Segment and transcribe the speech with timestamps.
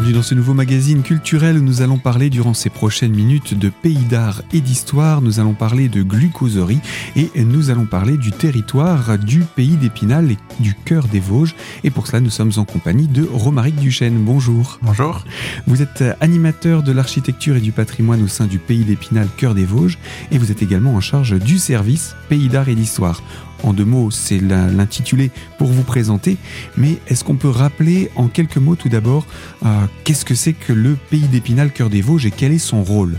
[0.00, 3.68] Bienvenue dans ce nouveau magazine culturel où nous allons parler durant ces prochaines minutes de
[3.68, 5.20] pays d'art et d'histoire.
[5.20, 6.80] Nous allons parler de glucoserie
[7.16, 11.54] et nous allons parler du territoire du pays d'Épinal et du cœur des Vosges.
[11.84, 14.24] Et pour cela, nous sommes en compagnie de Romaric Duchesne.
[14.24, 14.78] Bonjour.
[14.80, 15.22] Bonjour.
[15.66, 19.66] Vous êtes animateur de l'architecture et du patrimoine au sein du pays d'Épinal, cœur des
[19.66, 19.98] Vosges,
[20.32, 23.20] et vous êtes également en charge du service pays d'art et d'histoire
[23.62, 26.36] en deux mots, c'est l'intitulé pour vous présenter.
[26.76, 29.26] Mais est-ce qu'on peut rappeler en quelques mots tout d'abord
[29.64, 29.68] euh,
[30.04, 33.16] qu'est-ce que c'est que le Pays d'Épinal Cœur des Vosges et quel est son rôle?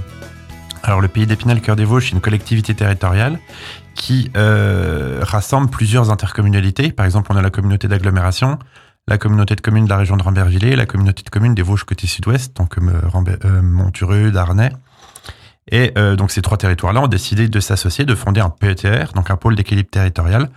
[0.83, 3.39] Alors le Pays d'Épinal Cœur des Vosges, c'est une collectivité territoriale
[3.93, 6.91] qui euh, rassemble plusieurs intercommunalités.
[6.91, 8.57] Par exemple, on a la communauté d'agglomération,
[9.07, 11.83] la communauté de communes de la région de Rambervillers, la communauté de communes des Vosges
[11.83, 14.71] côté sud-ouest, donc euh, Montureux, Darnay,
[15.69, 19.29] et euh, donc ces trois territoires-là ont décidé de s'associer, de fonder un PETR, donc
[19.29, 20.49] un pôle d'équilibre territorial,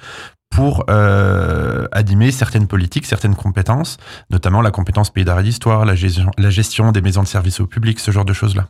[0.51, 3.99] pour euh, animer certaines politiques, certaines compétences,
[4.31, 7.61] notamment la compétence pays d'art et d'histoire, la gestion, la gestion des maisons de services
[7.61, 8.69] au public, ce genre de choses-là.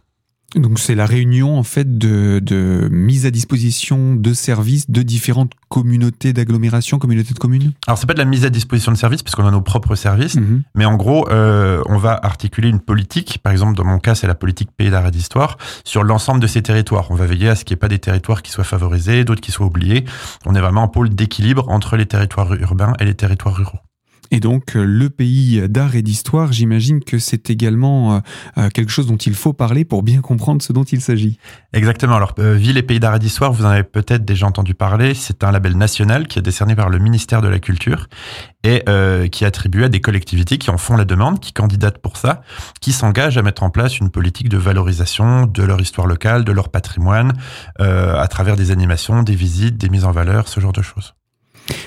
[0.55, 5.53] Donc c'est la réunion en fait de, de, mise à disposition de services de différentes
[5.69, 7.73] communautés d'agglomération, communautés de communes.
[7.87, 9.95] Alors c'est pas de la mise à disposition de services parce qu'on a nos propres
[9.95, 10.63] services, mhm.
[10.75, 13.39] mais en gros euh, on va articuler une politique.
[13.43, 16.47] Par exemple dans mon cas c'est la politique pays d'art et d'histoire sur l'ensemble de
[16.47, 17.11] ces territoires.
[17.11, 19.41] On va veiller à ce qu'il n'y ait pas des territoires qui soient favorisés, d'autres
[19.41, 20.05] qui soient oubliés.
[20.47, 23.81] On est vraiment un pôle d'équilibre entre les territoires urbains et les territoires ruraux.
[24.31, 28.19] Et donc, euh, le pays d'art et d'histoire, j'imagine que c'est également euh,
[28.59, 31.39] euh, quelque chose dont il faut parler pour bien comprendre ce dont il s'agit.
[31.73, 32.17] Exactement.
[32.17, 35.15] Alors, Ville et pays d'art et d'histoire, vous en avez peut-être déjà entendu parler.
[35.15, 38.09] C'est un label national qui est décerné par le ministère de la Culture
[38.63, 38.83] et
[39.31, 42.41] qui est attribué à des collectivités qui en font la demande, qui candidatent pour ça,
[42.81, 46.53] qui s'engagent à mettre en place une politique de valorisation de leur histoire locale, de
[46.53, 47.35] leur patrimoine,
[47.79, 51.14] à travers des animations, des visites, des mises en valeur, ce genre de choses.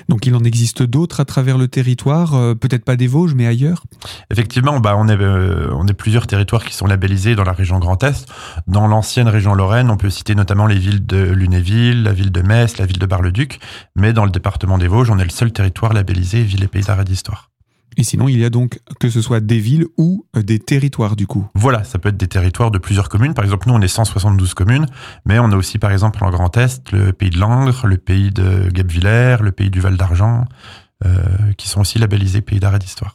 [0.09, 3.45] Donc il en existe d'autres à travers le territoire, euh, peut-être pas des Vosges, mais
[3.45, 3.83] ailleurs?
[4.31, 7.79] Effectivement, bah, on, est, euh, on est plusieurs territoires qui sont labellisés dans la région
[7.79, 8.27] Grand Est.
[8.67, 12.41] Dans l'ancienne région Lorraine, on peut citer notamment les villes de Lunéville, la ville de
[12.41, 13.59] Metz, la ville de Bar-le-Duc.
[13.95, 16.83] Mais dans le département des Vosges, on est le seul territoire labellisé Ville et Pays
[16.83, 17.49] d'Art et d'Histoire.
[17.97, 21.15] Et sinon, il y a donc que ce soit des villes ou euh, des territoires
[21.15, 21.47] du coup.
[21.55, 23.33] Voilà, ça peut être des territoires de plusieurs communes.
[23.33, 24.85] Par exemple, nous, on est 172 communes,
[25.25, 28.31] mais on a aussi, par exemple, en Grand Est, le pays de Langres, le pays
[28.31, 30.45] de Guebwiller, le pays du Val d'Argent,
[31.05, 31.19] euh,
[31.57, 33.13] qui sont aussi labellisés pays d'art et d'histoire.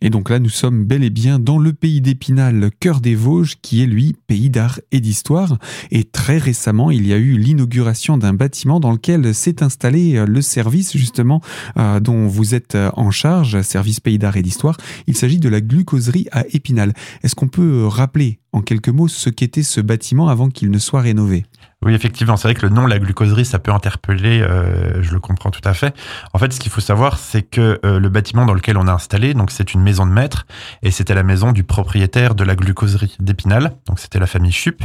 [0.00, 3.56] Et donc là, nous sommes bel et bien dans le pays d'Épinal, cœur des Vosges,
[3.62, 5.58] qui est lui pays d'art et d'histoire.
[5.90, 10.26] Et très récemment, il y a eu l'inauguration d'un bâtiment dans lequel s'est installé euh,
[10.26, 11.40] le service justement
[11.76, 14.76] euh, dont vous êtes euh, en charge, service pays d'art et d'histoire.
[15.06, 16.94] Il s'agit de la glucoserie à Épinal.
[17.22, 21.00] Est-ce qu'on peut rappeler en quelques mots ce qu'était ce bâtiment avant qu'il ne soit
[21.00, 21.44] rénové?
[21.84, 25.20] Oui, effectivement, c'est vrai que le nom, la glucoserie, ça peut interpeller, euh, je le
[25.20, 25.94] comprends tout à fait.
[26.32, 28.92] En fait, ce qu'il faut savoir, c'est que euh, le bâtiment dans lequel on a
[28.92, 30.46] installé, donc c'est une maison de maître,
[30.82, 34.82] et c'était la maison du propriétaire de la glucoserie d'Épinal, donc c'était la famille Chup.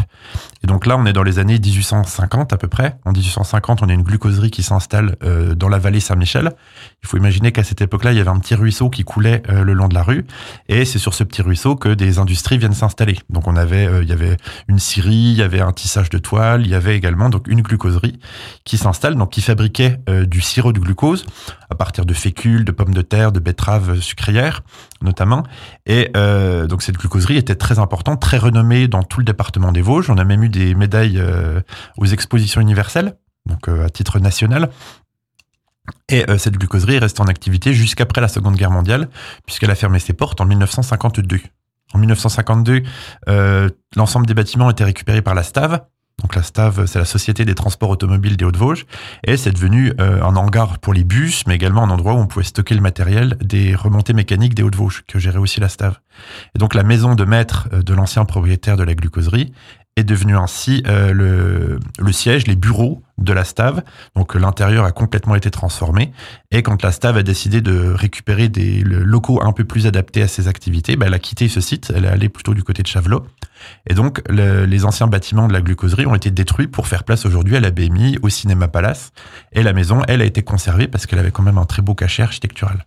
[0.64, 2.98] Et donc là, on est dans les années 1850 à peu près.
[3.06, 6.52] En 1850, on a une glucoserie qui s'installe euh, dans la vallée Saint-Michel.
[7.04, 9.74] Il faut imaginer qu'à cette époque-là, il y avait un petit ruisseau qui coulait le
[9.74, 10.26] long de la rue,
[10.68, 13.18] et c'est sur ce petit ruisseau que des industries viennent s'installer.
[13.30, 14.36] Donc on avait, il y avait
[14.68, 17.62] une scierie, il y avait un tissage de toile, il y avait également donc une
[17.62, 18.20] glucoserie
[18.66, 21.26] qui s'installe, donc qui fabriquait euh, du sirop de glucose
[21.70, 24.62] à partir de fécule, de pommes de terre, de betteraves sucrières
[25.02, 25.44] notamment.
[25.86, 29.82] Et euh, donc cette glucoserie était très importante, très renommée dans tout le département des
[29.82, 30.10] Vosges.
[30.10, 31.62] On a même eu des médailles euh,
[31.98, 33.16] aux expositions universelles,
[33.46, 34.70] donc à titre national.
[36.10, 39.10] Et cette glucoserie reste en activité jusqu'après la Seconde Guerre mondiale,
[39.46, 41.40] puisqu'elle a fermé ses portes en 1952.
[41.94, 42.84] En 1952,
[43.96, 45.82] l'ensemble des bâtiments étaient récupérés par la Stave,
[46.22, 48.88] donc la STAV, c'est la Société des Transports Automobiles des Hauts-de-Vosges,
[49.24, 52.26] et c'est devenu euh, un hangar pour les bus, mais également un endroit où on
[52.26, 56.00] pouvait stocker le matériel des remontées mécaniques des Hauts-de-Vosges, que gérait aussi la STAV.
[56.56, 59.54] Et donc la maison de maître euh, de l'ancien propriétaire de la glucoserie
[59.98, 61.12] est devenue ainsi euh,
[62.00, 63.84] le, siège, les bureaux de la Stave.
[64.16, 66.14] Donc l'intérieur a complètement été transformé.
[66.52, 70.28] Et quand la Stave a décidé de récupérer des locaux un peu plus adaptés à
[70.28, 71.92] ses activités, bah, elle a quitté ce site.
[71.96, 73.26] Elle est allée plutôt du côté de Chavelot.
[73.90, 77.58] Et donc les anciens bâtiments de la glucoserie ont été détruits pour faire place aujourd'hui
[77.58, 79.12] à la BMI, au Cinéma Palace.
[79.52, 81.96] Et la maison, elle, a été conservée parce qu'elle avait quand même un très beau
[81.96, 82.86] cachet architectural.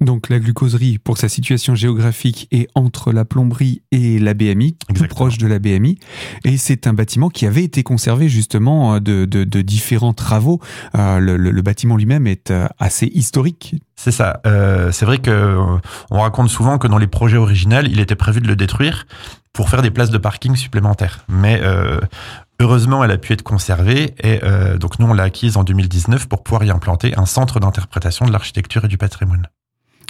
[0.00, 5.06] Donc la glucoserie, pour sa situation géographique, est entre la plomberie et la BMI, tout
[5.08, 5.98] proche de la BMI.
[6.44, 10.60] Et c'est un bâtiment qui avait été conservé justement euh, de, de, différents travaux.
[10.96, 13.76] Euh, le, bâtiment lui-même est euh, assez historique.
[13.96, 14.40] C'est ça.
[14.92, 15.58] c'est vrai que
[16.10, 19.06] on raconte souvent que dans les projets originels, il était prévu de le détruire
[19.52, 21.24] pour faire des places de parking supplémentaires.
[21.28, 21.60] Mais
[22.60, 24.40] Heureusement, elle a pu être conservée et
[24.78, 28.32] donc nous, on l'a acquise en 2019 pour pouvoir y implanter un centre d'interprétation de
[28.32, 29.48] l'architecture et du patrimoine.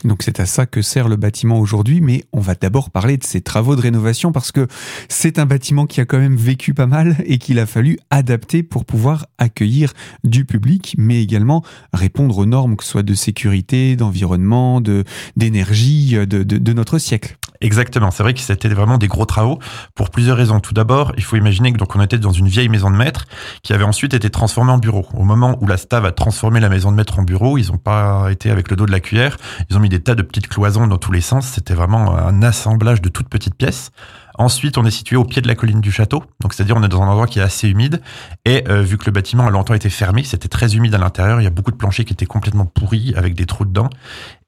[0.04, 3.24] Donc c'est à ça que sert le bâtiment aujourd'hui, mais on va d'abord parler de
[3.24, 4.68] ces travaux de rénovation parce que
[5.08, 8.62] c'est un bâtiment qui a quand même vécu pas mal et qu'il a fallu adapter
[8.62, 9.92] pour pouvoir accueillir
[10.22, 15.02] du public, mais également répondre aux normes, que ce soit de sécurité, d'environnement, de
[15.36, 17.36] d'énergie de, de, notre siècle.
[17.60, 19.58] Exactement, c'est vrai que c'était vraiment des gros travaux
[19.96, 20.60] pour plusieurs raisons.
[20.60, 23.24] Tout d'abord, il faut imaginer que donc on était dans une vieille maison de maître
[23.64, 25.06] qui avait ensuite été transformée en bureau.
[25.14, 27.78] Au moment où la Stav a transformé la maison de maître en bureau, ils n'ont
[27.78, 29.36] pas été avec le dos de la cuillère,
[29.70, 31.46] ils ont mis des tas de petites cloisons dans tous les sens.
[31.46, 33.90] C'était vraiment un assemblage de toutes petites pièces.
[34.38, 36.88] Ensuite, on est situé au pied de la colline du château, donc c'est-à-dire on est
[36.88, 38.00] dans un endroit qui est assez humide.
[38.44, 41.40] Et euh, vu que le bâtiment a longtemps été fermé, c'était très humide à l'intérieur.
[41.40, 43.90] Il y a beaucoup de planchers qui étaient complètement pourris avec des trous dedans.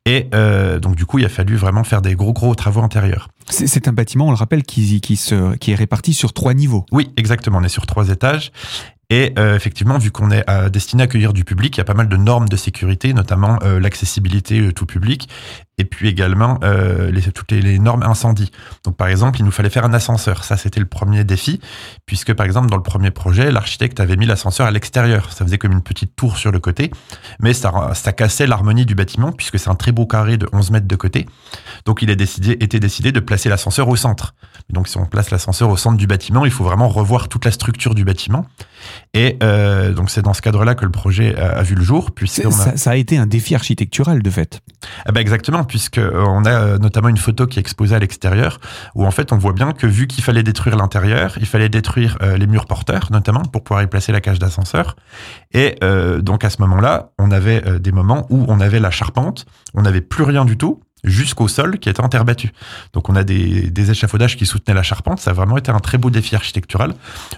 [0.06, 3.28] Et euh, donc du coup, il a fallu vraiment faire des gros gros travaux intérieurs.
[3.48, 6.86] C'est un bâtiment, on le rappelle, qui, qui, se, qui est réparti sur trois niveaux.
[6.92, 7.58] Oui, exactement.
[7.58, 8.52] On est sur trois étages.
[9.10, 11.84] Et euh, effectivement, vu qu'on est euh, destiné à accueillir du public, il y a
[11.84, 15.28] pas mal de normes de sécurité, notamment euh, l'accessibilité tout public,
[15.78, 16.60] et puis également
[17.10, 18.52] les, toutes les, normes incendie.
[18.84, 20.44] Donc par exemple, il nous fallait faire un ascenseur.
[20.44, 21.58] Ça, c'était le premier défi,
[22.04, 25.32] puisque par exemple, dans le premier projet, l'architecte avait mis l'ascenseur à l'extérieur.
[25.32, 26.90] Ça faisait comme une petite tour sur le côté,
[27.40, 27.72] mais ça,
[28.12, 31.26] cassait l'harmonie du bâtiment, puisque c'est un très beau carré de 11 mètres de côté.
[31.86, 34.34] Donc il a été décidé de placer l'ascenseur au centre.
[34.72, 37.50] Donc si on place l'ascenseur au centre du bâtiment, il faut vraiment revoir toute la
[37.50, 38.46] structure du bâtiment.
[39.14, 42.44] Et euh, donc c'est dans ce cadre-là que le projet a, vu le jour, puisque
[42.44, 42.50] a...
[42.50, 44.60] Ça, ça, a été un défi architectural de fait.
[45.04, 47.98] Ah bah exactement, puisque euh, on a euh, notamment une photo qui est exposée à
[47.98, 48.60] l'extérieur,
[48.94, 52.18] où en fait on voit bien que vu qu'il fallait détruire l'intérieur, il fallait détruire
[52.20, 54.96] les murs porteurs notamment pour pouvoir y placer la cage d'ascenseur.
[55.52, 55.76] Et
[56.20, 60.00] donc à ce moment-là, on avait des moments où on avait la charpente, on n'avait
[60.00, 62.52] plus rien du tout, jusqu'au sol qui était en terre battue.
[62.92, 65.20] Donc on a des, des, échafaudages qui soutenaient la charpente.
[65.20, 66.94] Ça a vraiment été un très beau défi architectural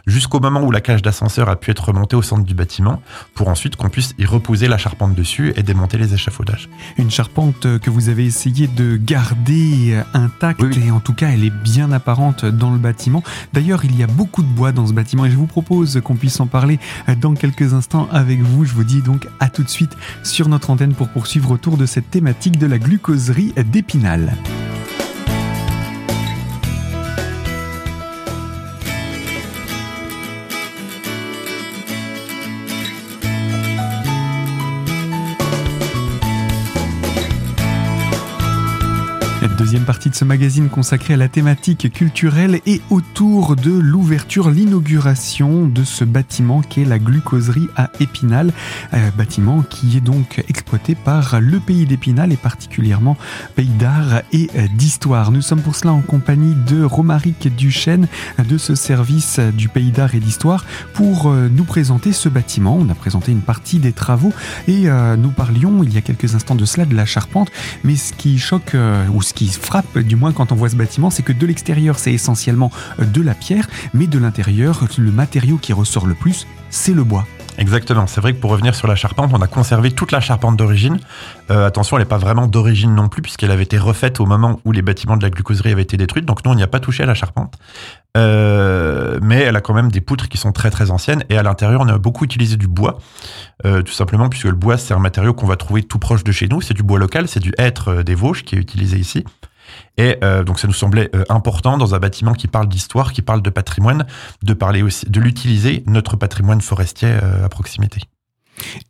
[0.07, 3.03] jusqu'au moment où la cage d'ascenseur a pu être remontée au centre du bâtiment
[3.35, 6.69] pour ensuite qu'on puisse y reposer la charpente dessus et démonter les échafaudages.
[6.99, 11.51] Une charpente que vous avez essayé de garder intacte et en tout cas elle est
[11.51, 13.23] bien apparente dans le bâtiment.
[13.53, 16.17] D'ailleurs il y a beaucoup de bois dans ce bâtiment et je vous propose qu'on
[16.17, 16.79] puisse en parler
[17.21, 18.65] dans quelques instants avec vous.
[18.65, 21.87] Je vous dis donc à tout de suite sur notre antenne pour poursuivre autour de
[21.87, 24.33] cette thématique de la glucoserie d'Épinal.
[39.73, 45.67] Deuxième partie de ce magazine consacré à la thématique culturelle et autour de l'ouverture, l'inauguration
[45.67, 48.53] de ce bâtiment qui est la glucoserie à Épinal,
[48.93, 53.17] euh, bâtiment qui est donc exploité par le pays d'Épinal et particulièrement
[53.55, 55.31] Pays d'Art et d'Histoire.
[55.31, 58.09] Nous sommes pour cela en compagnie de Romaric Duchesne
[58.47, 62.77] de ce service du Pays d'Art et d'Histoire pour euh, nous présenter ce bâtiment.
[62.79, 64.35] On a présenté une partie des travaux
[64.69, 67.51] et euh, nous parlions il y a quelques instants de cela de la charpente,
[67.85, 68.77] mais ce qui choque
[69.15, 71.99] ou ce qui frappe, du moins quand on voit ce bâtiment, c'est que de l'extérieur,
[71.99, 72.71] c'est essentiellement
[73.01, 77.05] euh, de la pierre, mais de l'intérieur, le matériau qui ressort le plus, c'est le
[77.05, 77.27] bois.
[77.59, 78.07] Exactement.
[78.07, 80.99] C'est vrai que pour revenir sur la charpente, on a conservé toute la charpente d'origine.
[81.51, 84.61] Euh, attention, elle n'est pas vraiment d'origine non plus, puisqu'elle avait été refaite au moment
[84.65, 86.23] où les bâtiments de la glucoserie avaient été détruits.
[86.23, 87.59] Donc nous, on n'y a pas touché à la charpente.
[88.17, 91.25] Euh, mais elle a quand même des poutres qui sont très très anciennes.
[91.29, 92.99] Et à l'intérieur, on a beaucoup utilisé du bois.
[93.63, 96.49] tout simplement puisque le bois, c'est un matériau qu'on va trouver tout proche de chez
[96.49, 96.61] nous.
[96.61, 99.25] C'est du bois local, c'est du hêtre des Vosges qui est utilisé ici.
[99.99, 103.23] Et euh, donc ça nous semblait euh, important dans un bâtiment qui parle d'histoire, qui
[103.23, 104.07] parle de patrimoine,
[104.43, 108.01] de parler aussi, de l'utiliser notre patrimoine forestier euh, à proximité.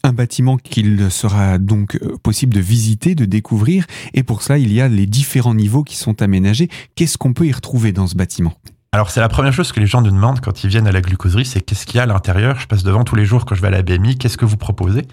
[0.04, 4.80] Un bâtiment qu'il sera donc possible de visiter, de découvrir, et pour cela il y
[4.80, 6.68] a les différents niveaux qui sont aménagés.
[6.94, 8.54] Qu'est-ce qu'on peut y retrouver dans ce bâtiment?
[8.94, 11.00] Alors c'est la première chose que les gens nous demandent quand ils viennent à la
[11.00, 12.60] glucoserie, c'est qu'est-ce qu'il y a à l'intérieur?
[12.60, 14.58] Je passe devant tous les jours quand je vais à la BMI, qu'est-ce que vous
[14.58, 15.06] proposez?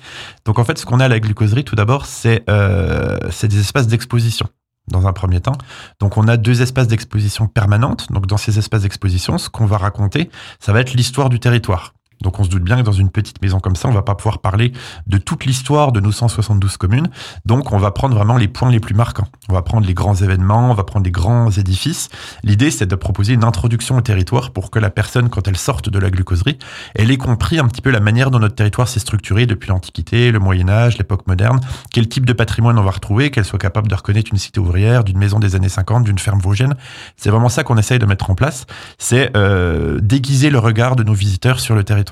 [0.43, 3.87] Donc en fait ce qu'on a à la glucoserie tout d'abord c'est euh, des espaces
[3.87, 4.49] d'exposition
[4.89, 5.57] dans un premier temps.
[5.99, 8.11] Donc on a deux espaces d'exposition permanentes.
[8.11, 10.29] Donc dans ces espaces d'exposition, ce qu'on va raconter,
[10.59, 11.93] ça va être l'histoire du territoire.
[12.21, 14.15] Donc on se doute bien que dans une petite maison comme ça, on va pas
[14.15, 14.73] pouvoir parler
[15.07, 17.09] de toute l'histoire de nos 172 communes.
[17.45, 19.27] Donc on va prendre vraiment les points les plus marquants.
[19.49, 22.09] On va prendre les grands événements, on va prendre les grands édifices.
[22.43, 25.89] L'idée c'est de proposer une introduction au territoire pour que la personne, quand elle sorte
[25.89, 26.57] de la glucoserie,
[26.95, 30.31] elle ait compris un petit peu la manière dont notre territoire s'est structuré depuis l'Antiquité,
[30.31, 31.59] le Moyen Âge, l'époque moderne,
[31.91, 35.03] quel type de patrimoine on va retrouver, qu'elle soit capable de reconnaître une cité ouvrière,
[35.03, 36.75] d'une maison des années 50, d'une ferme vosgienne.
[37.17, 38.65] C'est vraiment ça qu'on essaye de mettre en place,
[38.97, 42.08] c'est euh, déguiser le regard de nos visiteurs sur le territoire.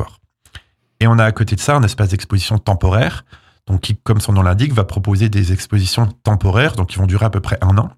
[0.99, 3.23] Et on a à côté de ça un espace d'exposition temporaire,
[3.67, 7.25] donc qui, comme son nom l'indique, va proposer des expositions temporaires, donc qui vont durer
[7.25, 7.89] à peu près un an.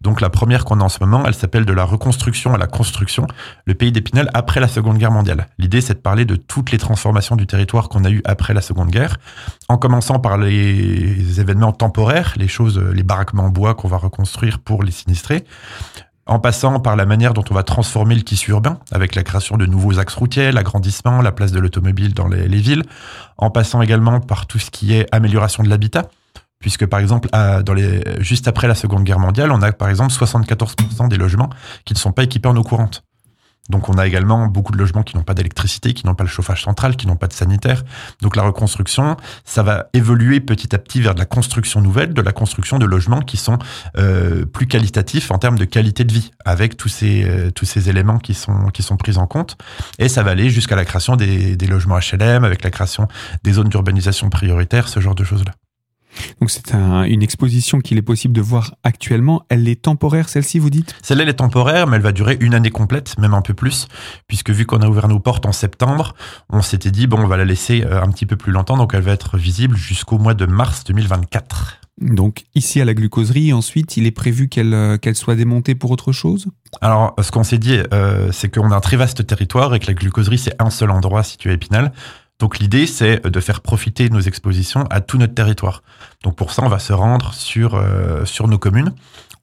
[0.00, 2.66] Donc la première qu'on a en ce moment, elle s'appelle de la reconstruction à la
[2.66, 3.26] construction,
[3.66, 5.48] le pays d'Épinal après la Seconde Guerre mondiale.
[5.58, 8.62] L'idée, c'est de parler de toutes les transformations du territoire qu'on a eues après la
[8.62, 9.18] Seconde Guerre,
[9.68, 14.58] en commençant par les événements temporaires, les choses, les baraquements en bois qu'on va reconstruire
[14.58, 15.44] pour les sinistrés,
[16.26, 19.56] en passant par la manière dont on va transformer le tissu urbain, avec la création
[19.56, 22.84] de nouveaux axes routiers, l'agrandissement, la place de l'automobile dans les, villes,
[23.38, 26.08] en passant également par tout ce qui est amélioration de l'habitat,
[26.60, 27.28] puisque par exemple,
[28.20, 31.50] juste après la Seconde Guerre mondiale, on a par exemple 74% des logements
[31.84, 33.04] qui ne sont pas équipés en eau courante.
[33.68, 36.30] Donc on a également beaucoup de logements qui n'ont pas d'électricité, qui n'ont pas le
[36.30, 37.84] chauffage central, qui n'ont pas de sanitaire.
[38.20, 42.22] Donc la reconstruction, ça va évoluer petit à petit vers de la construction nouvelle, de
[42.22, 43.58] la construction de logements qui sont
[43.98, 47.88] euh, plus qualitatifs en termes de qualité de vie, avec tous ces euh, tous ces
[47.88, 49.56] éléments qui sont qui sont pris en compte.
[49.98, 53.06] Et ça va aller jusqu'à la création des, des logements HLM, avec la création
[53.44, 55.52] des zones d'urbanisation prioritaires, ce genre de choses là.
[56.40, 59.44] Donc c'est une exposition qu'il est possible de voir actuellement.
[59.48, 60.94] Elle est temporaire, celle-ci, vous dites?
[61.02, 63.88] Celle-là, elle est temporaire, mais elle va durer une année complète, même un peu plus,
[64.26, 66.14] puisque vu qu'on a ouvert nos portes en septembre,
[66.50, 68.94] on s'était dit, bon, on va la laisser euh, un petit peu plus longtemps, donc
[68.94, 71.80] elle va être visible jusqu'au mois de mars 2024.
[72.00, 75.90] Donc ici à la glucoserie, ensuite, il est prévu qu'elle euh, qu'elle soit démontée pour
[75.90, 76.46] autre chose?
[76.80, 79.86] Alors, ce qu'on s'est dit, euh, c'est qu'on a un très vaste territoire et que
[79.86, 81.92] la glucoserie, c'est un seul endroit situé à Épinal.
[82.42, 85.84] Donc l'idée, c'est de faire profiter nos expositions à tout notre territoire.
[86.24, 88.92] Donc pour ça, on va se rendre sur, euh, sur nos communes.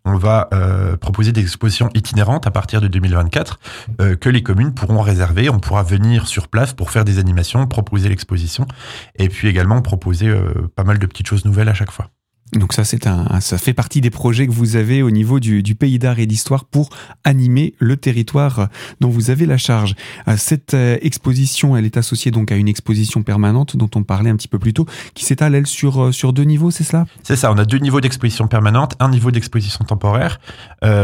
[0.03, 3.59] On va euh, proposer des expositions itinérantes à partir de 2024
[4.01, 5.49] euh, que les communes pourront réserver.
[5.49, 8.67] On pourra venir sur place pour faire des animations, proposer l'exposition
[9.15, 10.35] et puis également proposer
[10.75, 12.09] pas mal de petites choses nouvelles à chaque fois.
[12.53, 15.61] Donc ça, c'est un, ça fait partie des projets que vous avez au niveau du,
[15.61, 16.89] du pays d'art et d'histoire pour
[17.23, 19.95] animer le territoire dont vous avez la charge.
[20.27, 24.29] Euh, cette euh, exposition, elle est associée donc à une exposition permanente dont on parlait
[24.29, 27.05] un petit peu plus tôt, qui s'étale elle sur euh, sur deux niveaux, c'est cela?
[27.23, 27.51] C'est ça.
[27.51, 30.39] On a deux niveaux d'exposition permanente, un niveau d'exposition temporaire,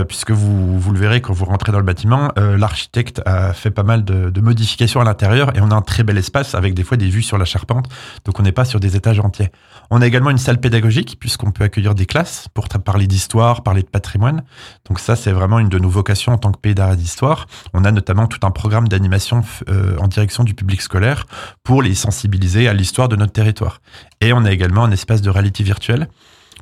[0.08, 3.84] puisque vous vous le verrez quand vous rentrez dans le bâtiment, l'architecte a fait pas
[3.84, 6.84] mal de, de modifications à l'intérieur et on a un très bel espace avec des
[6.84, 7.88] fois des vues sur la charpente,
[8.26, 9.50] donc on n'est pas sur des étages entiers.
[9.92, 13.64] On a également une salle pédagogique puisque qu'on peut accueillir des classes pour parler d'histoire,
[13.64, 14.44] parler de patrimoine.
[14.88, 17.48] Donc ça, c'est vraiment une de nos vocations en tant que pays d'art et d'histoire.
[17.74, 21.26] On a notamment tout un programme d'animation euh, en direction du public scolaire
[21.64, 23.82] pour les sensibiliser à l'histoire de notre territoire.
[24.22, 26.08] Et on a également un espace de réalité virtuelle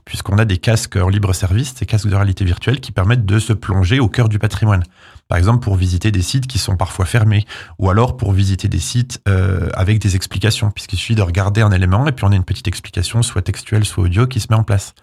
[0.06, 3.40] puisqu'on a des casques en libre service, des casques de réalité virtuelle qui permettent de
[3.40, 4.84] se plonger au cœur du patrimoine.
[5.28, 7.46] Par exemple, pour visiter des sites qui sont parfois fermés,
[7.80, 11.72] ou alors pour visiter des sites euh, avec des explications, puisqu'il suffit de regarder un
[11.72, 14.56] élément et puis on a une petite explication, soit textuelle, soit audio, qui se met
[14.56, 14.94] en place.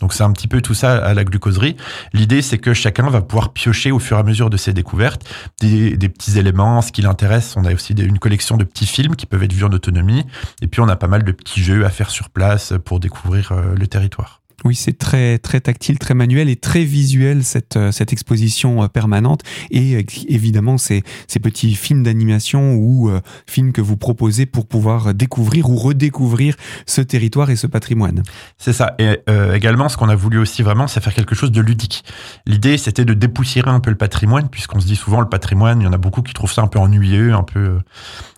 [0.00, 1.76] Donc c'est un petit peu tout ça à la glucoserie.
[2.12, 5.24] L'idée, c'est que chacun va pouvoir piocher au fur et à mesure de ses découvertes
[5.60, 7.54] des, petits éléments, ce qui l'intéresse.
[7.56, 10.24] On a aussi une collection de petits films qui peuvent être vus en autonomie.
[10.62, 13.52] Et puis on a pas mal de petits jeux à faire sur place pour découvrir
[13.52, 14.37] euh, le territoire.
[14.64, 18.88] Oui, c'est très très tactile, très manuel et très visuel cette euh, cette exposition euh,
[18.88, 23.10] permanente et euh, évidemment ces ces petits films d'animation ou
[23.46, 28.22] films que vous proposez pour pouvoir découvrir ou redécouvrir ce territoire et ce patrimoine.
[28.58, 28.94] C'est ça.
[28.98, 29.18] Et
[29.54, 32.04] également, ce qu'on a voulu aussi vraiment, c'est faire quelque chose de ludique.
[32.46, 35.84] L'idée, c'était de dépoussiérer un peu le patrimoine, puisqu'on se dit souvent le patrimoine, il
[35.84, 37.78] y en a beaucoup qui trouvent ça un peu ennuyeux, un peu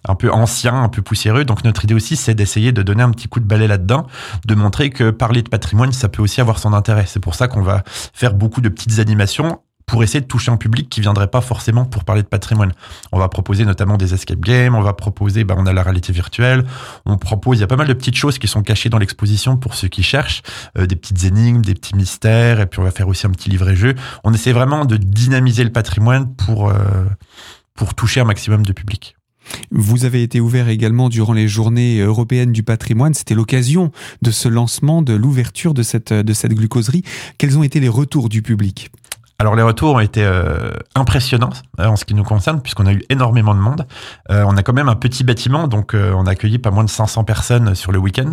[0.07, 1.45] un peu ancien, un peu poussiéreux.
[1.45, 4.07] Donc notre idée aussi, c'est d'essayer de donner un petit coup de balai là-dedans,
[4.47, 7.05] de montrer que parler de patrimoine, ça peut aussi avoir son intérêt.
[7.07, 10.57] C'est pour ça qu'on va faire beaucoup de petites animations pour essayer de toucher un
[10.57, 12.73] public qui viendrait pas forcément pour parler de patrimoine.
[13.11, 16.13] On va proposer notamment des escape games, on va proposer, bah, on a la réalité
[16.13, 16.65] virtuelle,
[17.07, 19.57] on propose, il y a pas mal de petites choses qui sont cachées dans l'exposition
[19.57, 20.43] pour ceux qui cherchent,
[20.79, 23.51] euh, des petites énigmes, des petits mystères, et puis on va faire aussi un petit
[23.51, 23.97] livret-jeu.
[24.23, 26.77] On essaie vraiment de dynamiser le patrimoine pour, euh,
[27.75, 29.17] pour toucher un maximum de public.
[29.71, 33.15] Vous avez été ouvert également durant les journées européennes du patrimoine.
[33.15, 33.91] C'était l'occasion
[34.23, 37.03] de ce lancement, de l'ouverture de cette, de cette glucoserie.
[37.39, 38.91] Quels ont été les retours du public?
[39.41, 42.93] Alors les retours ont été euh, impressionnants euh, en ce qui nous concerne puisqu'on a
[42.93, 43.87] eu énormément de monde.
[44.31, 46.91] Euh, on a quand même un petit bâtiment donc on a accueilli pas moins de
[46.91, 48.33] 500 personnes sur le week-end.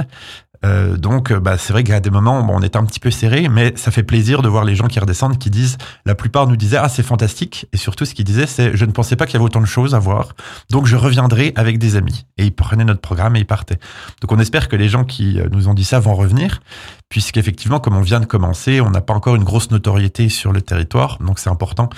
[0.66, 3.12] Euh, donc, euh, bah, c'est vrai qu'à des moments, bon, on était un petit peu
[3.12, 6.48] serré, mais ça fait plaisir de voir les gens qui redescendent, qui disent, la plupart
[6.48, 7.68] nous disaient, ah, c'est fantastique.
[7.74, 9.66] Et surtout, ce qu'ils disaient, c'est, je ne pensais pas qu'il y avait autant de
[9.66, 10.36] choses à voir.
[10.70, 12.26] Donc, je reviendrai avec des amis.
[12.38, 13.80] Et ils prenaient notre programme et ils partaient.
[14.22, 16.62] Donc, on espère que les gens qui euh, nous ont dit ça vont revenir,
[17.10, 20.62] puisqu'effectivement, comme on vient de commencer, on n'a pas encore une grosse notoriété sur le
[20.62, 21.18] territoire.
[21.20, 21.90] Donc, c'est important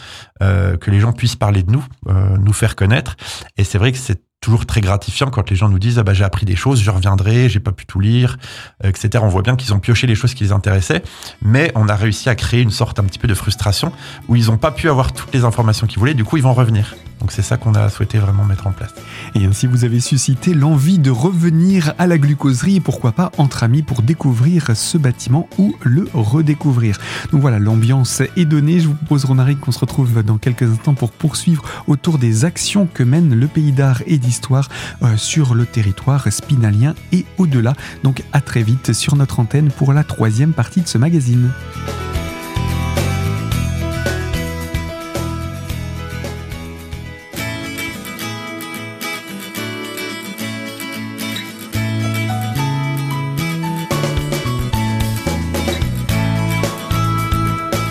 [0.41, 3.15] euh, que les gens puissent parler de nous, euh, nous faire connaître.
[3.57, 6.13] Et c'est vrai que c'est toujours très gratifiant quand les gens nous disent ah bah
[6.13, 8.37] j'ai appris des choses, je reviendrai, j'ai pas pu tout lire,
[8.83, 9.23] etc.
[9.23, 11.03] On voit bien qu'ils ont pioché les choses qui les intéressaient,
[11.41, 13.91] mais on a réussi à créer une sorte un petit peu de frustration
[14.27, 16.53] où ils n'ont pas pu avoir toutes les informations qu'ils voulaient, du coup ils vont
[16.53, 16.95] revenir.
[17.19, 18.93] Donc c'est ça qu'on a souhaité vraiment mettre en place.
[19.35, 23.63] Et ainsi vous avez suscité l'envie de revenir à la glucoserie et pourquoi pas entre
[23.63, 26.97] amis pour découvrir ce bâtiment ou le redécouvrir.
[27.31, 28.79] Donc voilà, l'ambiance est donnée.
[28.79, 32.87] Je vous propose Romaric qu'on se retrouve dans quelques instants pour poursuivre autour des actions
[32.93, 34.69] que mène le pays d'art et d'histoire
[35.03, 37.73] euh, sur le territoire spinalien et au-delà.
[38.03, 41.51] Donc à très vite sur notre antenne pour la troisième partie de ce magazine.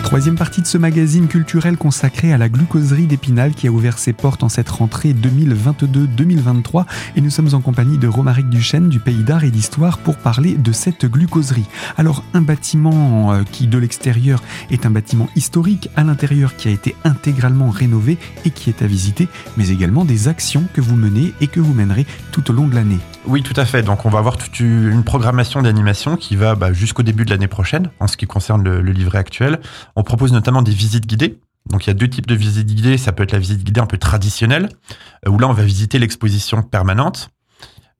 [0.09, 4.11] Troisième partie de ce magazine culturel consacré à la glucoserie d'Épinal qui a ouvert ses
[4.11, 6.85] portes en cette rentrée 2022-2023
[7.15, 10.55] et nous sommes en compagnie de Romaric Duchesne du Pays d'Art et d'Histoire pour parler
[10.55, 11.67] de cette glucoserie.
[11.95, 16.71] Alors un bâtiment euh, qui de l'extérieur est un bâtiment historique, à l'intérieur qui a
[16.71, 21.35] été intégralement rénové et qui est à visiter, mais également des actions que vous menez
[21.39, 22.97] et que vous mènerez tout au long de l'année.
[23.29, 23.83] Oui, tout à fait.
[23.83, 27.47] Donc, on va avoir toute une programmation d'animation qui va bah, jusqu'au début de l'année
[27.47, 29.59] prochaine, en ce qui concerne le, livret actuel.
[29.99, 31.41] On propose notamment des visites guidées.
[31.69, 32.97] Donc, il y a deux types de visites guidées.
[32.97, 34.69] Ça peut être la visite guidée un peu traditionnelle,
[35.27, 37.31] euh, où là, on va visiter l'exposition permanente.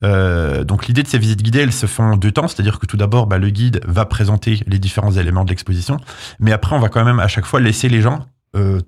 [0.05, 2.85] Euh, donc l'idée de ces visites guidées, elles se font en deux temps, c'est-à-dire que
[2.85, 5.99] tout d'abord, bah, le guide va présenter les différents éléments de l'exposition,
[6.39, 8.25] mais après, on va quand même à chaque fois laisser les gens
[8.55, 8.81] euh,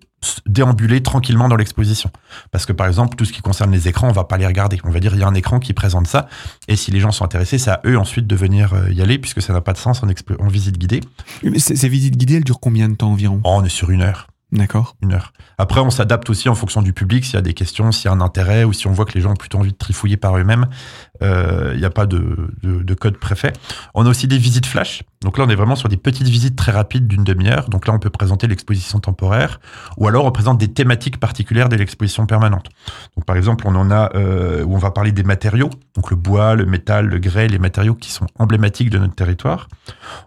[0.45, 2.11] déambuler tranquillement dans l'exposition.
[2.51, 4.79] Parce que par exemple, tout ce qui concerne les écrans, on va pas les regarder.
[4.83, 6.27] On va dire il y a un écran qui présente ça,
[6.67, 9.17] et si les gens sont intéressés, c'est à eux ensuite de venir euh, y aller,
[9.17, 11.01] puisque ça n'a pas de sens en, en visite guidée.
[11.57, 13.41] ces visites guidées, elles durent combien de temps environ?
[13.43, 14.27] Oh, On est sur une heure.
[14.51, 14.97] D'accord.
[15.01, 15.31] Une heure.
[15.57, 18.07] Après, on s'adapte aussi en fonction du public, s'il y a des questions, s'il y
[18.09, 20.17] a un intérêt, ou si on voit que les gens ont plutôt envie de trifouiller
[20.17, 20.67] par eux-mêmes.
[21.21, 23.53] Il euh, n'y a pas de, de, de, code préfet.
[23.93, 25.03] On a aussi des visites flash.
[25.21, 27.69] Donc là, on est vraiment sur des petites visites très rapides d'une demi-heure.
[27.69, 29.59] Donc là, on peut présenter l'exposition temporaire,
[29.97, 32.69] ou alors on présente des thématiques particulières de l'exposition permanente.
[33.15, 36.15] Donc par exemple, on en a euh, où on va parler des matériaux, donc le
[36.15, 39.67] bois, le métal, le grès, les matériaux qui sont emblématiques de notre territoire.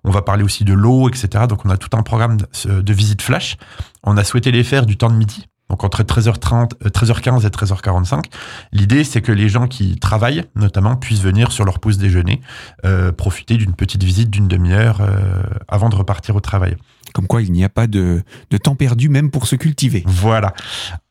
[0.04, 1.46] On va parler aussi de l'eau, etc.
[1.48, 3.56] Donc on a tout un programme de, de visites flash.
[4.04, 7.50] On a souhaité les faire du temps de midi donc entre 13h30, 13h15 euh, et
[7.50, 8.26] 13h45.
[8.70, 12.42] L'idée, c'est que les gens qui travaillent, notamment, puissent venir sur leur pause déjeuner,
[12.84, 16.76] euh, profiter d'une petite visite d'une demi-heure euh, avant de repartir au travail.
[17.12, 20.04] Comme quoi, il n'y a pas de, de, temps perdu, même pour se cultiver.
[20.06, 20.54] Voilà.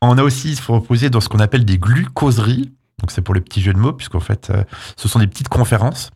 [0.00, 2.72] On a aussi, il faut reposer dans ce qu'on appelle des glucoseries.
[3.00, 4.50] Donc c'est pour le petit jeu de mots, puisqu'en fait,
[4.96, 6.10] ce sont des petites conférences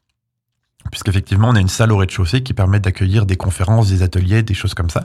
[0.90, 4.55] puisqu'effectivement, on a une salle au rez-de-chaussée qui permet d'accueillir des conférences, des ateliers, des
[4.55, 5.05] choses comme ça.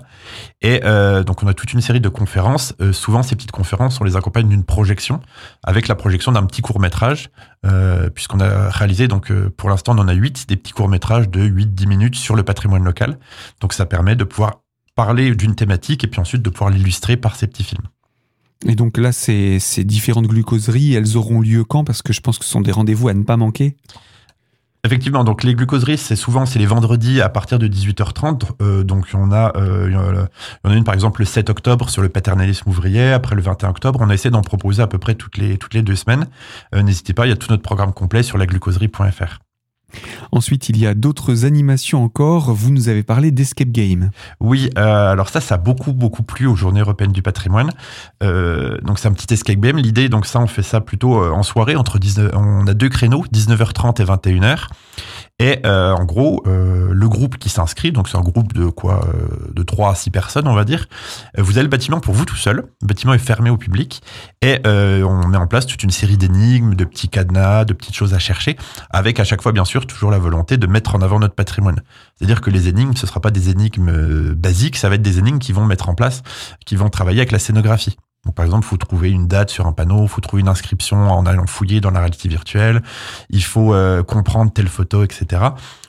[0.62, 2.74] Et euh, donc, on a toute une série de conférences.
[2.82, 5.22] Euh, souvent, ces petites conférences, on les accompagne d'une projection,
[5.64, 7.30] avec la projection d'un petit court-métrage,
[7.66, 11.42] euh, puisqu'on a réalisé, donc pour l'instant, on en a huit, des petits courts-métrages de
[11.48, 13.18] 8-10 minutes sur le patrimoine local.
[13.62, 14.62] Donc, ça permet de pouvoir
[14.96, 17.88] parler d'une thématique et puis ensuite de pouvoir l'illustrer par ces petits films.
[18.66, 21.84] Et donc là, ces, ces différentes glucoseries, elles auront lieu quand?
[21.84, 23.76] Parce que je pense que ce sont des rendez-vous à ne pas manquer.
[24.86, 28.50] Effectivement, donc les glucoseries, c'est souvent c'est les vendredis à partir de 18h30.
[28.62, 31.90] Euh, donc on a, euh, il y en a une par exemple le 7 octobre
[31.90, 33.14] sur le paternalisme ouvrier.
[33.14, 35.84] Après le 21 octobre, on essaie d'en proposer à peu près toutes les toutes les
[35.84, 36.28] deux semaines.
[36.76, 39.43] Euh, n'hésitez pas, il y a tout notre programme complet sur laglucoserie.fr.
[40.32, 42.54] Ensuite, il y a d'autres animations encore.
[42.54, 44.10] Vous nous avez parlé d'Escape Game.
[44.40, 47.70] Oui, euh, alors ça, ça a beaucoup, beaucoup plu aux Journées européennes du patrimoine.
[48.22, 49.78] Euh, donc, c'est un petit Escape Game.
[49.78, 51.76] L'idée, donc ça, on fait ça plutôt euh, en soirée.
[51.76, 54.68] Entre 19, on a deux créneaux, 19h30 et 21h.
[55.40, 59.04] Et euh, en gros, euh, le groupe qui s'inscrit, donc c'est un groupe de quoi,
[59.08, 60.88] euh, de 3 à 6 personnes, on va dire.
[61.38, 62.66] Vous avez le bâtiment pour vous tout seul.
[62.82, 64.04] Le bâtiment est fermé au public
[64.42, 68.14] et on met en place toute une série d'énigmes, de petits cadenas, de petites choses
[68.14, 68.58] à chercher,
[68.92, 71.82] avec à chaque fois bien sûr toujours la volonté de mettre en avant notre patrimoine.
[72.16, 75.18] C'est-à-dire que les énigmes, ce ne sera pas des énigmes basiques, ça va être des
[75.18, 76.22] énigmes qui vont mettre en place,
[76.66, 77.98] qui vont travailler avec la scénographie.
[78.26, 80.48] Donc, par exemple, il faut trouver une date sur un panneau, il faut trouver une
[80.48, 82.82] inscription en allant fouiller dans la réalité virtuelle,
[83.30, 85.42] il faut euh, comprendre telle photo, etc.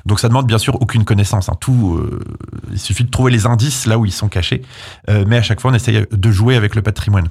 [0.06, 1.48] Donc ça demande bien sûr aucune connaissance.
[1.48, 1.56] Hein.
[1.60, 2.20] Tout, euh,
[2.72, 4.62] il suffit de trouver les indices là où ils sont cachés,
[5.08, 7.28] euh, mais à chaque fois on essaye de jouer avec le patrimoine.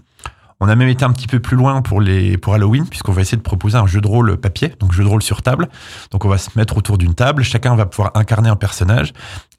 [0.60, 3.22] On a même été un petit peu plus loin pour les pour Halloween puisqu'on va
[3.22, 5.70] essayer de proposer un jeu de rôle papier, donc jeu de rôle sur table.
[6.12, 9.13] Donc on va se mettre autour d'une table, chacun va pouvoir incarner un personnage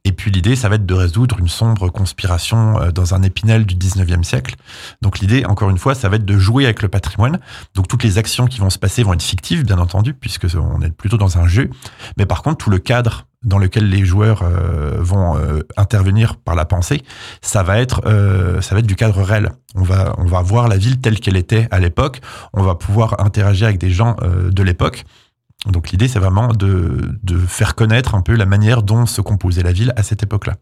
[0.07, 3.65] et puis l'idée, ça va être de résoudre une sombre conspiration euh, dans un épinel
[3.65, 4.55] du 19e siècle.
[5.01, 7.41] Donc l'idée, encore une fois, ça va être de jouer avec le patrimoine.
[7.75, 10.83] Donc toutes les actions qui vont se passer vont être fictives, bien entendu, puisque on
[10.83, 11.71] est plutôt dans un jeu.
[12.19, 16.55] Mais par contre, tout le cadre dans lequel les joueurs euh, vont euh, intervenir par
[16.55, 17.03] la pensée,
[17.43, 18.03] ça va être
[18.61, 19.51] ça va être du cadre réel.
[19.75, 22.21] On va on va voir la ville telle qu'elle était à l'époque.
[22.53, 24.17] On va pouvoir interagir avec des gens
[24.51, 25.05] de l'époque.
[25.67, 29.73] Donc l'idée, c'est vraiment de, faire connaître un peu la manière dont se composait la
[29.73, 30.57] ville à cette époque-là.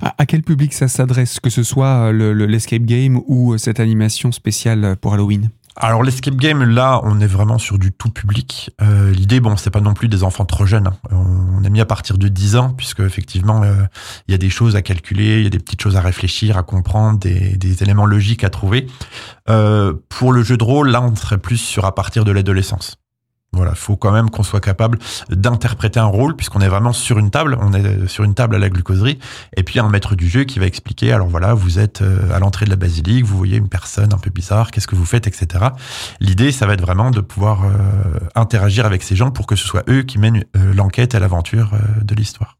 [0.00, 5.14] À, quel public ça s'adresse, que ce soit l'escape game ou cette animation spéciale pour
[5.14, 5.50] Halloween?
[5.80, 8.70] Alors l'escape game, là, on est vraiment sur du tout public.
[8.82, 10.88] Euh, L'idée, bon, c'est pas non plus des enfants trop jeunes.
[10.88, 10.96] Hein.
[11.12, 13.84] On a mis à partir de 10 ans, puisque effectivement, euh,
[14.26, 16.56] il y a des choses à calculer, il y a des petites choses à réfléchir,
[16.56, 18.88] à comprendre, des, éléments logiques à trouver.
[19.48, 22.97] Euh, pour le jeu de rôle, là, on serait plus sur à partir de l'adolescence.
[23.52, 24.98] Voilà, faut quand même qu'on soit capable
[25.30, 28.58] d'interpréter un rôle puisqu'on est vraiment sur une table, on est sur une table à
[28.58, 29.18] la glucoserie
[29.56, 32.40] et puis un maître du jeu qui va expliquer alors voilà, vous êtes euh, à
[32.40, 35.26] l'entrée de la basilique, vous voyez une personne un peu bizarre, qu'est-ce que vous faites
[35.26, 35.64] etc.
[36.20, 37.70] L'idée ça va être vraiment de pouvoir euh,
[38.34, 41.72] interagir avec ces gens pour que ce soit eux qui mènent euh, l'enquête et l'aventure
[42.02, 42.58] de l'histoire.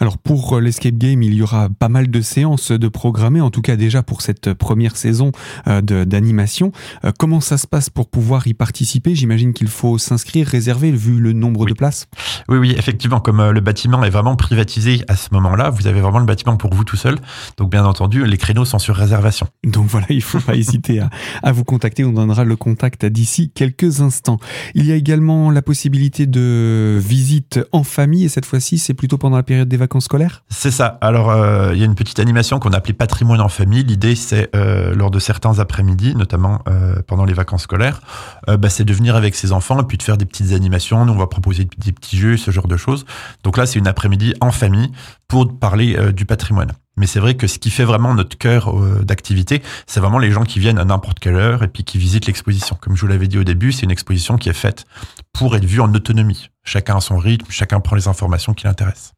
[0.00, 3.50] Alors pour euh, l'escape game, il y aura pas mal de séances de programmer, en
[3.50, 5.32] tout cas déjà pour cette première saison
[5.66, 6.72] euh, d'animation.
[7.04, 9.14] Euh, comment ça se passe pour pouvoir y participer?
[9.14, 12.06] J'imagine qu'il faut s'inscrire, réserver vu le nombre de places.
[12.48, 16.18] Oui, oui, effectivement, comme le bâtiment est vraiment privatisé à ce moment-là, vous avez vraiment
[16.18, 17.16] le bâtiment pour vous tout seul.
[17.56, 19.46] Donc bien entendu, les créneaux sont sur réservation.
[19.64, 21.10] Donc voilà, il ne faut pas hésiter à,
[21.42, 22.04] à, vous contacter.
[22.04, 24.38] On donnera le contact d'ici quelques instants.
[24.74, 29.18] Il y a également la possibilité de visite en famille et cette fois-ci, c'est plutôt
[29.18, 30.98] pendant la période des vacances scolaires C'est ça.
[31.00, 33.84] Alors, euh, il y a une petite animation qu'on a appelée patrimoine en famille.
[33.84, 38.00] L'idée, c'est euh, lors de certains après-midi, notamment euh, pendant les vacances scolaires,
[38.46, 41.04] bah, c'est de venir avec ses enfants et puis de faire des petites animations.
[41.04, 43.04] Nous, on va proposer des petits jeux, ce genre de choses.
[43.42, 44.90] Donc là, c'est une après-midi en famille
[45.28, 46.72] pour parler du patrimoine.
[46.96, 48.72] Mais c'est vrai que ce qui fait vraiment notre cœur
[49.02, 52.26] d'activité, c'est vraiment les gens qui viennent à n'importe quelle heure et puis qui visitent
[52.26, 52.76] l'exposition.
[52.80, 54.84] Comme je vous l'avais dit au début, c'est une exposition qui est faite
[55.32, 56.50] pour être vue en autonomie.
[56.62, 59.12] Chacun a son rythme, chacun prend les informations qui l'intéressent.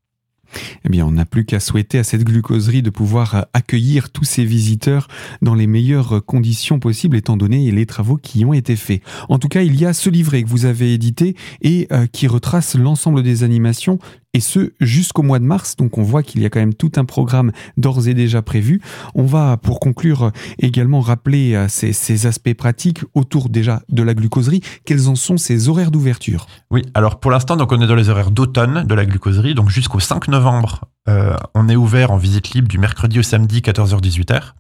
[0.85, 4.45] Eh bien, on n'a plus qu'à souhaiter à cette glucoserie de pouvoir accueillir tous ces
[4.45, 5.09] visiteurs
[5.43, 9.03] dans les meilleures conditions possibles, étant donné les travaux qui ont été faits.
[9.29, 12.27] En tout cas, il y a ce livret que vous avez édité et euh, qui
[12.27, 13.99] retrace l'ensemble des animations
[14.35, 15.77] et ce jusqu'au mois de mars.
[15.77, 18.81] Donc on voit qu'il y a quand même tout un programme d'ores et déjà prévu.
[19.15, 24.63] On va, pour conclure, également rappeler euh, ces, aspects pratiques autour déjà de la glucoserie.
[24.85, 26.47] Quels en sont ces horaires d'ouverture?
[26.71, 30.01] Oui, alors pour l'instant, on est dans les horaires d'automne de la glucoserie, donc jusqu'au
[30.01, 34.53] 5 novembre, euh, on est ouvert en visite libre du mercredi au samedi 14h-18h.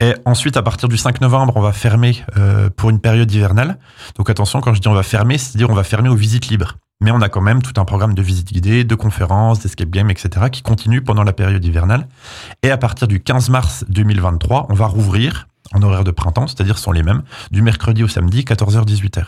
[0.00, 3.78] Et ensuite, à partir du 5 novembre, on va fermer euh, pour une période hivernale.
[4.16, 6.76] Donc attention, quand je dis on va fermer, c'est-à-dire on va fermer aux visites libres.
[7.00, 10.10] Mais on a quand même tout un programme de visites guidées, de conférences, d'escape games,
[10.10, 10.46] etc.
[10.52, 12.08] qui continue pendant la période hivernale.
[12.62, 16.78] Et à partir du 15 mars 2023, on va rouvrir en horaire de printemps, c'est-à-dire
[16.78, 19.26] sont les mêmes, du mercredi au samedi, 14h-18h.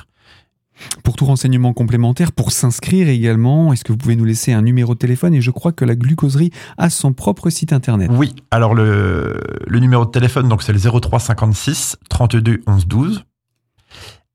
[1.04, 4.94] Pour tout renseignement complémentaire, pour s'inscrire également, est-ce que vous pouvez nous laisser un numéro
[4.94, 5.34] de téléphone?
[5.34, 8.10] Et je crois que la glucoserie a son propre site internet.
[8.12, 13.24] Oui, alors le, le numéro de téléphone, donc c'est le 03 56 32 11 12.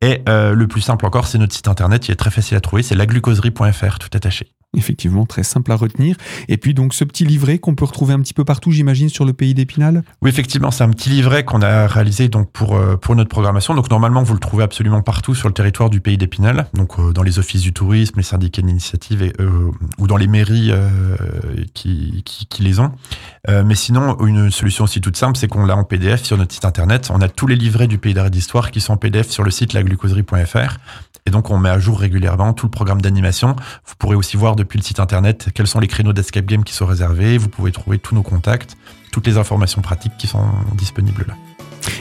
[0.01, 2.61] Et euh, le plus simple encore, c'est notre site internet, il est très facile à
[2.61, 4.51] trouver, c'est laglucoserie.fr, tout attaché.
[4.77, 6.15] Effectivement, très simple à retenir.
[6.47, 9.25] Et puis donc ce petit livret qu'on peut retrouver un petit peu partout, j'imagine, sur
[9.25, 10.03] le pays d'Épinal?
[10.21, 13.73] Oui, effectivement, c'est un petit livret qu'on a réalisé donc pour, euh, pour notre programmation.
[13.73, 17.11] Donc normalement, vous le trouvez absolument partout sur le territoire du pays d'Épinal, donc euh,
[17.11, 20.71] dans les offices du tourisme, les syndicats d'initiative euh, ou dans les mairies
[21.73, 22.91] qui, qui, les ont.
[23.47, 26.65] mais sinon, une solution aussi toute simple, c'est qu'on l'a en PDF sur notre site
[26.65, 27.09] internet.
[27.13, 29.51] On a tous les livrets du pays d'arrêt d'histoire qui sont en PDF sur le
[29.51, 30.77] site laglucoserie.fr.
[31.27, 33.57] Et donc, on met à jour régulièrement tout le programme d'animation.
[33.85, 36.73] Vous pourrez aussi voir depuis le site internet quels sont les créneaux d'escape game qui
[36.73, 37.37] sont réservés?
[37.37, 38.75] Vous pouvez trouver tous nos contacts,
[39.11, 41.35] toutes les informations pratiques qui sont disponibles là.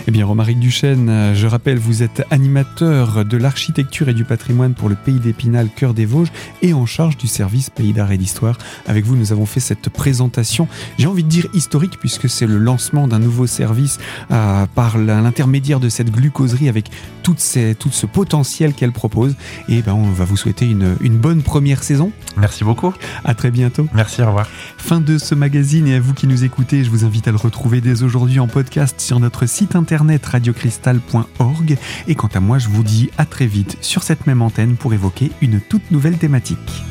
[0.09, 4.89] Eh bien, Romaric Duchesne, je rappelle, vous êtes animateur de l'architecture et du patrimoine pour
[4.89, 6.31] le Pays d'Épinal, Cœur des Vosges,
[6.63, 8.57] et en charge du service Pays d'Art et d'Histoire.
[8.87, 10.69] Avec vous, nous avons fait cette présentation,
[10.99, 13.99] j'ai envie de dire historique, puisque c'est le lancement d'un nouveau service
[14.31, 16.91] euh, par l'intermédiaire de cette glucoserie avec
[17.23, 19.35] tout ce potentiel qu'elle propose.
[19.69, 22.13] Et ben, on va vous souhaiter une, une bonne première saison.
[22.37, 22.95] Merci beaucoup.
[23.25, 23.89] À très bientôt.
[23.93, 24.47] Merci, au revoir.
[24.77, 27.37] Fin de ce magazine, et à vous qui nous écoutez, je vous invite à le
[27.39, 29.47] retrouver dès aujourd'hui en podcast sur notre
[29.77, 31.79] internet radiocristal.org.
[32.09, 34.95] Et quant à moi, je vous dis à très vite sur cette même antenne pour
[34.95, 36.83] évoquer une toute nouvelle thématique.